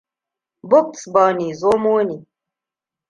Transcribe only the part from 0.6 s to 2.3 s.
Bugs Bunny zomo ne.